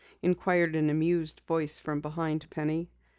[0.23, 2.89] inquired an amused voice from behind Penny.